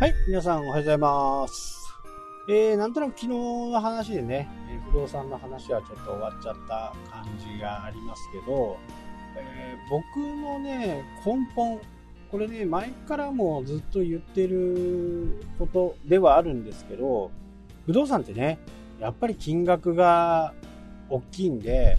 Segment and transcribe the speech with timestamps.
[0.00, 1.92] はい、皆さんおはようございます。
[2.48, 8.76] えー、なんとなく昨日の話でね、え不動産の話はちょっと終わっちゃった感じがありますけど、
[9.36, 11.80] えー僕のね、根本、
[12.30, 17.32] これね、前からもずっと言ってることではあるんですけど、
[17.84, 18.60] 不動産ってね、
[19.00, 20.54] やっぱり金額が
[21.10, 21.98] 大きいんで、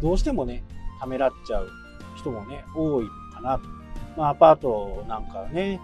[0.00, 0.64] どうしてもね、
[0.98, 1.68] ためらっちゃう
[2.16, 3.68] 人もね、多いかなと。
[4.16, 5.78] まあ、アパートなんかはね、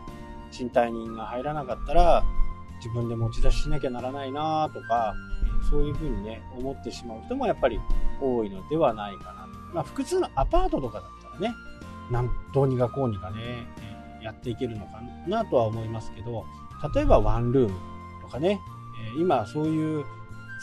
[0.51, 2.25] 賃貸人が入らなかったら
[2.77, 5.15] 自分で持ち出ししなきゃならないなとか
[5.69, 7.79] そういうふうにね思ってしまう人もやっぱり
[8.21, 11.55] 多いのではないかな、まあ、複数のアパートとかだったらね
[12.11, 13.67] なんどうにかこうにかね
[14.23, 16.45] やっていけるのかなとは思いますけど
[16.95, 17.75] 例えばワンルーム
[18.23, 18.61] とかね
[19.19, 20.05] 今そういう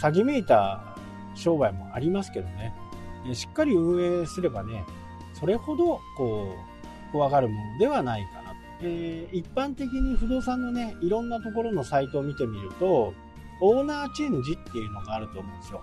[0.02, 0.96] 詐欺めいた
[1.36, 2.74] 商売もありますけどね
[3.34, 4.86] しっかり運営すればね
[5.34, 6.56] それほどこ
[7.10, 8.37] う怖がるものではないか
[8.82, 13.14] えー一般的に不動産のねいろんなところのサイトを見てみると
[13.62, 15.82] オーナーチェンジっていうのがあると思うんですよ、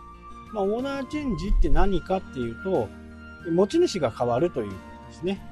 [0.53, 2.89] まあ、オーナーチェンジって何かっていうと
[3.51, 4.75] 持ち主が変わるというこ
[5.07, 5.43] とですね。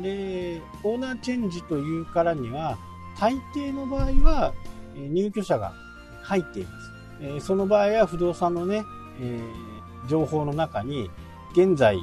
[0.00, 2.78] でオーナーチェンジというからには
[3.18, 4.54] 大抵の場合は
[4.94, 5.74] 入居者が
[6.22, 8.82] 入っています、えーその場合は不動産のね、
[9.20, 11.08] えー情報の中に
[11.52, 11.96] 現在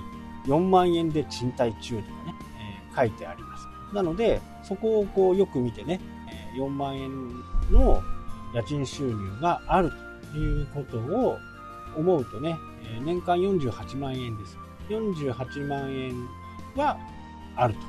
[0.46, 2.36] 4万円で賃貸中とかね、
[2.92, 3.69] えー書いてあります。
[3.94, 6.00] なので、そこをこうよく見てね、
[6.58, 7.10] 4万円
[7.72, 8.02] の
[8.54, 9.92] 家賃収入がある
[10.32, 11.38] ということを
[11.96, 12.58] 思うとね、
[13.04, 14.58] 年間48万円です。
[14.90, 16.28] 48万円
[16.76, 16.98] は
[17.56, 17.80] あると。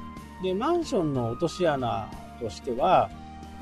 [0.43, 2.09] で、マンションの落とし穴
[2.41, 3.11] としては、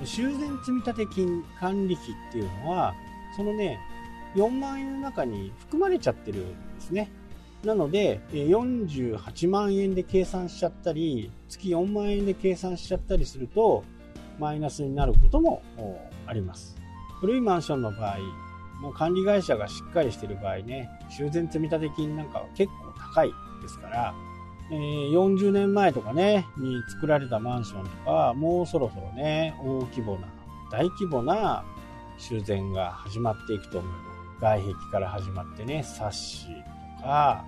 [0.05, 2.95] 修繕積立金管理費っていうのは、
[3.37, 3.81] そのね、
[4.35, 7.11] 4万円の中に含まれちゃってるんですね。
[7.65, 13.85] なので、48万円で計算しちゃったり、月4万円で計算しちゃったりすると、
[14.39, 15.63] マイナスになることも
[16.27, 16.77] あります。
[17.21, 18.19] 古いマンションの場合、
[18.81, 24.15] もう管理会社がしっかりしている場合ね、修繕積立金なんかは結構高いですから、
[24.71, 30.29] えー40年前とかね、に作られたマンションとか、もうそろそろね、大規模な、
[30.71, 31.65] 大規模な
[32.19, 33.93] 修繕が始まっていくと思う。
[34.41, 36.47] 外壁から始まってね、サッシ
[37.03, 37.45] か、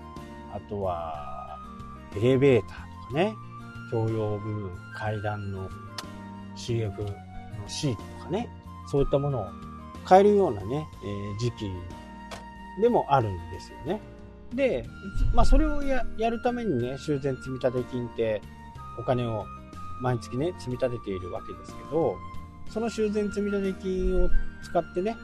[0.53, 1.57] あとは、
[2.15, 3.35] エレベーターとかね、
[3.89, 5.69] 共用部分、階段の
[6.55, 7.07] CF の
[7.67, 8.49] シートとかね、
[8.87, 9.45] そういったものを
[10.07, 11.71] 変えるようなね、えー時期
[12.81, 14.01] でもあるんですよね。
[14.53, 14.85] で、
[15.33, 18.41] まあそれをやるためにね、修繕積立金って
[18.99, 19.45] お金を
[20.01, 22.17] 毎月ね、積み立てているわけですけど、
[22.69, 24.29] その修繕積立金を
[24.63, 25.15] 使ってね、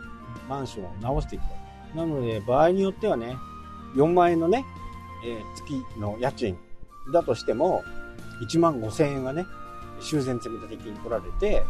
[0.47, 1.47] マンションを直していくわ
[1.93, 1.97] け。
[1.97, 3.35] なので、場合によってはね、
[3.97, 4.65] 4万円のね、
[5.25, 6.57] えー月の家賃
[7.11, 7.83] だとしても、
[8.41, 9.45] 1万5千円がね、
[9.99, 11.63] 修繕積立金に取られて、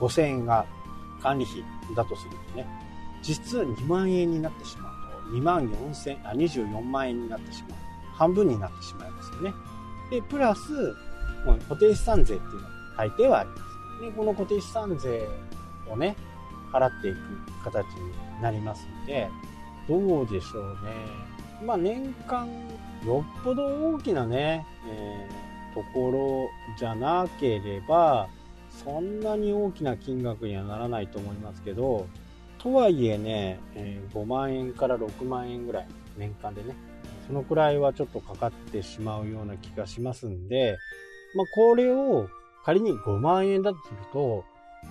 [0.00, 0.64] 5千円が
[1.22, 1.64] 管理費
[1.94, 2.66] だとするとね、
[3.26, 7.78] 実質2万円になってしまうと、2万4千、あ、24万円になってしまう。
[8.14, 9.52] 半分になってしまいますよね。
[10.10, 10.72] で、プラス、
[11.44, 13.62] もう固定資産税っていうのが大抵はあります。
[14.02, 15.28] で、この固定資産税
[15.90, 16.16] をね、
[16.72, 17.18] 払っていく
[17.64, 19.28] 形になりますので、
[19.88, 21.33] どうでしょうね。
[21.62, 22.48] まあ年間、
[23.06, 25.44] よっぽど大きなね、えー
[25.74, 28.28] ところじゃなければ、
[28.70, 32.06] そんなに大きな金額にはならないと思いますけど、
[32.58, 36.76] とはいえね、えー5万円から6万円ぐらい、年間でね、
[37.26, 40.78] そのくらいはちょっとかかってしまうような気がしますんで、
[41.34, 42.28] まあこれを
[42.64, 44.44] 仮に5万円だとすると、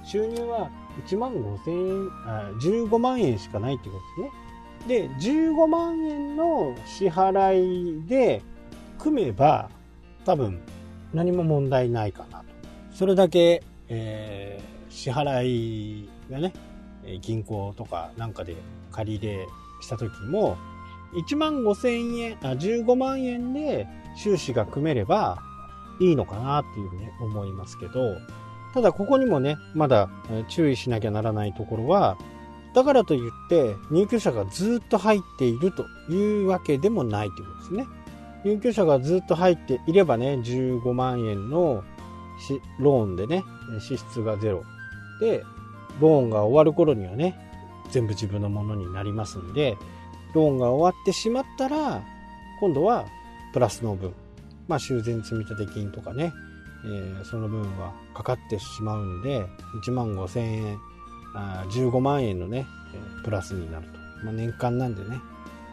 [0.03, 0.69] 収入は
[1.07, 4.42] 1万5千円、あ15万円しかないってことですね。
[4.87, 8.41] で、15万円の支払いで
[8.99, 9.69] 組めば、
[10.25, 10.59] 多分
[11.13, 12.45] 何も問題ないかなと。
[12.91, 16.53] それだけ、えー支払いがね、
[17.21, 18.55] 銀行とかなんかで
[18.91, 19.47] 借り入れ
[19.81, 20.55] した時も、
[21.13, 25.39] 1万5千円、あ、15万円で収支が組めれば
[25.99, 28.15] いいのかなっていうね、思いますけど、
[28.73, 30.09] ただここにもね、まだ
[30.47, 32.17] 注意しなきゃならないところは、
[32.73, 37.87] だからといって入居者がずっと入っているというわけでもないということですね。
[38.43, 41.83] 入居者がずっと入っていればね、15万円の
[42.79, 43.43] ローンでね、
[43.79, 44.63] 支出がゼロ。
[45.19, 45.43] で、
[46.01, 47.37] ローンが終わる頃にはね、
[47.91, 49.77] 全部自分のものになりますんで、
[50.33, 52.03] ローンが終わってしまったら、
[52.59, 53.05] 今度は
[53.53, 54.13] プラスの分、
[54.67, 56.33] まあ修繕積立金とかね、
[56.85, 59.45] えーその分はかかってしまうんで、
[59.85, 60.77] 1万5千円、
[61.33, 62.67] あ15万円のね、
[63.23, 64.25] プラスになると。
[64.25, 65.19] まあ、年間なんでね、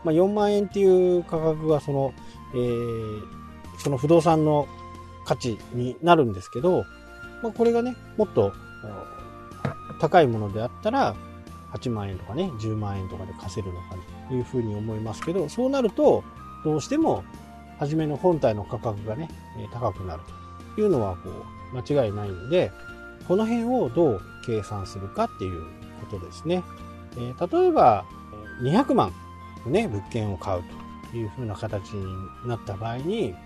[0.04, 2.14] まあ、4万円っていう価格がその、
[2.54, 3.40] えー
[3.80, 4.68] その不動産の
[5.24, 6.84] 価値になるんですけど、
[7.42, 8.52] まあ、これがね、もっと、
[10.00, 11.16] 高いものであったら、
[11.72, 13.96] 8万円とかね、10万円とかで貸せるのか
[14.28, 16.22] というふうに思いますけど、そうなると、
[16.64, 17.24] どうしても、
[17.78, 19.30] 初めの本体の価格がね、
[19.72, 20.22] 高くなる
[20.74, 21.30] というのは、こ
[21.72, 22.70] う、間違いないんで、
[23.30, 25.62] この辺をどう計算するかっていう
[26.10, 26.64] ことですね。
[27.16, 28.04] えー、例えば、
[28.60, 29.12] 200万
[29.64, 30.64] のね、物件を買う
[31.12, 32.04] というふうな形に
[32.48, 33.36] なった場合に、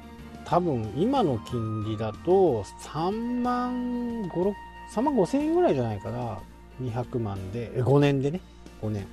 [0.47, 4.55] 多分今の金利だと3万5、6、
[4.95, 6.39] 3万5千円ぐらいじゃないかな。
[6.81, 8.41] 200万で、5年でね、
[8.81, 9.07] 5年。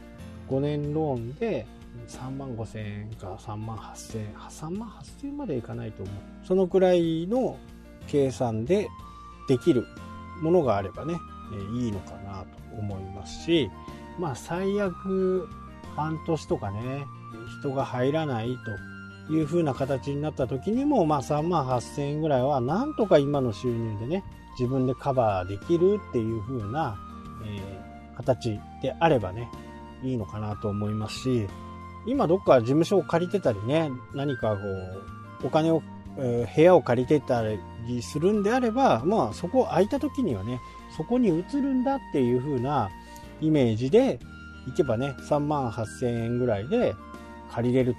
[0.50, 1.66] 5年ローンで
[2.08, 6.16] 3万5千円か3万8千円、3万8千円までいかないと思う。
[6.46, 7.58] そのくらいの
[8.08, 8.88] 計算で
[9.50, 9.86] できる
[10.42, 11.20] ものがあればね、
[11.54, 13.70] えいいのかなと思いますし、
[14.20, 15.48] まあ最悪
[15.96, 17.06] 半年とかね、
[17.62, 18.58] 人が入らない
[19.28, 24.24] という風な形になった時にも、まあ3万8000円ぐらいはなんとか今の収入でね、
[24.60, 26.98] 自分でカバーできるっていう風な、
[27.46, 29.50] えー、形であればね、
[30.04, 31.48] いいのかなと思いますし、
[32.06, 34.62] 今どっか事務所を借りてたりね、何かこ
[35.44, 35.82] う、お金を、
[36.18, 37.44] 部屋を借りてた
[37.88, 40.60] りするんであれば、まあそこ空いた時にはね、
[40.96, 42.90] そこに移るんだっていう風な
[43.40, 44.20] イメージで
[44.68, 46.94] 行けばね、3万8000円ぐらいで
[47.52, 47.96] 借りれる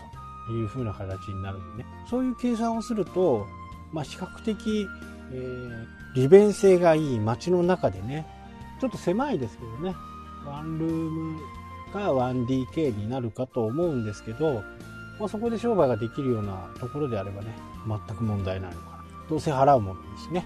[0.46, 1.88] という風な形になるんでね。
[2.08, 3.46] そういう計算をすると、
[3.92, 4.86] まあ比較的、
[5.32, 8.26] えー、利便性がいい街の中でね、
[8.80, 9.94] ちょっと狭いですけどね、
[10.46, 11.40] ワンルーム
[11.92, 14.62] が 1DK になるかと思うんですけど、
[15.22, 17.54] まあ、そこで商売ができるようなところであればね、
[17.86, 19.04] 全く問題ないのかな。
[19.30, 20.44] どうせ払うものですしね。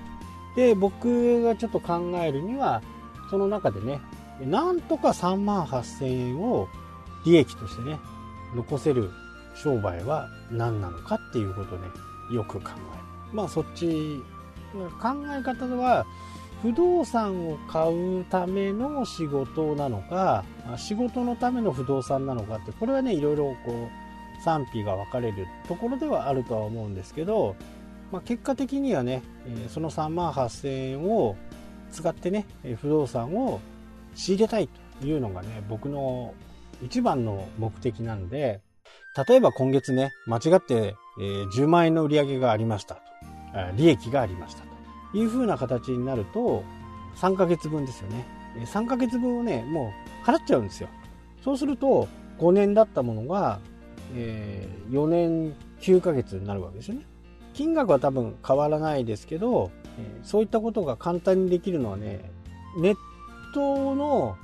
[0.54, 2.82] で、僕がちょっと考えるには、
[3.30, 4.02] その中でね、
[4.38, 6.68] なんとか3万8000円を
[7.24, 7.98] 利益としてね、
[8.54, 9.10] 残せる
[9.54, 11.88] 商売は何なのかっていうことをね、
[12.30, 13.02] よく考える。
[13.32, 14.22] まあそっち、
[15.00, 16.04] 考え方は、
[16.60, 20.44] 不動産を買うための仕事なのか、
[20.76, 24.05] 仕事のための不動産なのかって、これはね、いろいろこう、
[24.44, 27.56] 賛否が分かれるところではあるとは思うんですけど、
[28.12, 29.22] まあ、結果的にはね、
[29.68, 31.36] その3万8000円を
[31.90, 32.46] 使ってね、
[32.80, 33.60] 不動産を
[34.14, 34.68] 仕入れたい
[35.00, 36.34] というのがね、僕の
[36.82, 38.60] 一番の目的なんで、
[39.28, 43.02] 例えば今月ね、間違って10万円の売り上げがありましたと。
[43.76, 44.62] 利益がありました
[45.12, 46.62] という風な形になると、
[47.16, 48.26] 3ヶ月分ですよね。
[48.66, 49.92] 3ヶ月分をね、も
[50.24, 50.88] う払っちゃうんですよ。
[51.42, 53.60] そうすると、5年だったものが、
[54.14, 57.06] えー、4年9ヶ月になるわけですよね。
[57.54, 62.30] 金額は多分変わらないですけど、えー、そういったことが簡単にできるのはね、
[62.78, 62.96] ネッ
[63.54, 64.36] トの、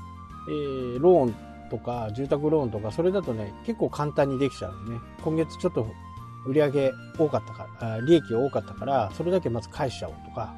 [0.49, 1.35] えー、ローン
[1.71, 5.01] とか住宅ローンとかそれだとね結構簡単にできちゃうんでね。
[5.23, 5.87] 今月ちょっと
[6.47, 10.55] 売り上げ多かったから利益多かったからそれだけまず返しちゃおうとか。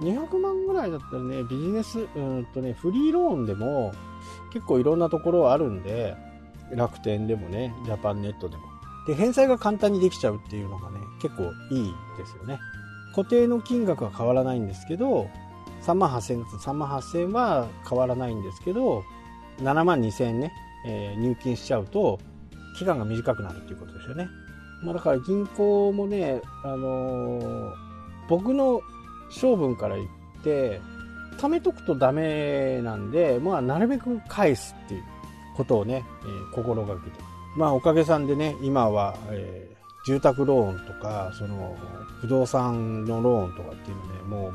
[0.00, 3.92] 200万ぐらいだったらねビジネスうんとねフリーローンでも
[4.52, 6.16] 結構いろんなところあるんで
[6.72, 8.62] 楽天でもねジャパンネットでも。
[9.06, 12.58] で返済が簡単にできちゃうっていうのがね結構いいですよね。
[13.14, 15.28] 固定の金額は変わらないんですけど
[15.82, 19.02] 3万8000円3万8000円は変わらないんですけど
[19.60, 20.52] 7万2000円ね、
[20.86, 22.20] えー、入金しちゃうと
[22.76, 24.28] 期間が短くなるっていうことですよね、
[24.82, 27.72] まあ、だから銀行もね、あのー、
[28.28, 28.82] 僕の
[29.30, 30.08] 性分から言っ
[30.44, 30.80] て
[31.38, 35.04] 貯めとくとダメなんで、まあ、なるべく返すっていう。
[35.58, 37.20] ことをね、えー、心がけて
[37.54, 41.76] まあおかげさんでね今は、えー、住宅ローンとかその
[42.22, 44.54] 不動産のローンとかっていうのねもう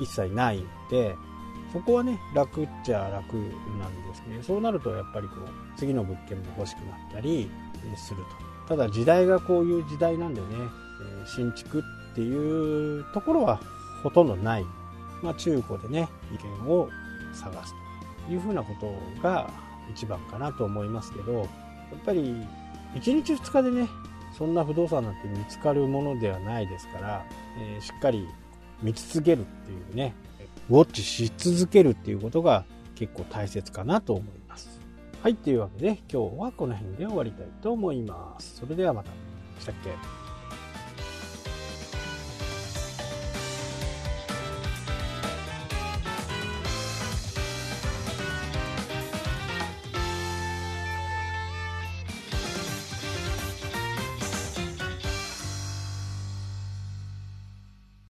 [0.00, 1.14] 一切ないんで、
[1.72, 7.50] そこはね、楽っちゃ楽なんですけど、そうなるとやっぱりこう、次の物件も欲しくなったり
[7.96, 8.22] する
[8.68, 8.76] と。
[8.76, 10.46] ただ時代がこういう時代なんでね、
[11.22, 11.80] え新築
[12.12, 13.60] っていうところは
[14.02, 14.64] ほとんどない。
[15.22, 16.88] まあ中古でね、意見を
[17.34, 17.74] 探す
[18.26, 19.50] というふうなことが
[19.92, 21.48] 一番かなと思いますけど、やっ
[22.04, 22.20] ぱり
[22.94, 23.88] 1日2日でね、
[24.36, 27.24] そんな不動産なんて見つかるものではないですから、
[27.58, 28.26] えー、しっかり
[28.82, 30.14] 見続けるっていうね、
[30.70, 32.64] ウォッチし続けるっていうことが
[32.94, 34.80] 結構大切かなと思います。
[35.22, 38.56] はい、というわけで今日はこの辺で終わりたいと思います。
[38.58, 39.10] それではまた。
[39.60, 40.27] したっけ？